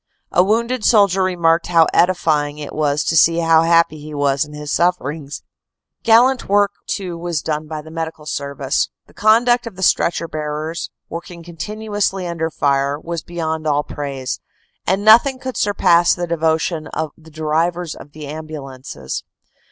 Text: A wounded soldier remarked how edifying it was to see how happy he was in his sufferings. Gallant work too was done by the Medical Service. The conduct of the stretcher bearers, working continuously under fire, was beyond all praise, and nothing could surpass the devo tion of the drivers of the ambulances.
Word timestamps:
A 0.31 0.41
wounded 0.43 0.83
soldier 0.83 1.21
remarked 1.21 1.67
how 1.67 1.85
edifying 1.93 2.57
it 2.57 2.73
was 2.73 3.03
to 3.03 3.15
see 3.15 3.37
how 3.37 3.61
happy 3.61 3.99
he 3.99 4.15
was 4.15 4.43
in 4.43 4.51
his 4.53 4.73
sufferings. 4.73 5.43
Gallant 6.01 6.49
work 6.49 6.71
too 6.87 7.15
was 7.19 7.43
done 7.43 7.67
by 7.67 7.83
the 7.83 7.91
Medical 7.91 8.25
Service. 8.25 8.89
The 9.05 9.13
conduct 9.13 9.67
of 9.67 9.75
the 9.75 9.83
stretcher 9.83 10.27
bearers, 10.27 10.89
working 11.07 11.43
continuously 11.43 12.25
under 12.25 12.49
fire, 12.49 12.99
was 12.99 13.21
beyond 13.21 13.67
all 13.67 13.83
praise, 13.83 14.39
and 14.87 15.05
nothing 15.05 15.37
could 15.37 15.55
surpass 15.55 16.15
the 16.15 16.25
devo 16.27 16.59
tion 16.59 16.87
of 16.87 17.11
the 17.15 17.29
drivers 17.29 17.93
of 17.93 18.13
the 18.13 18.25
ambulances. 18.25 19.23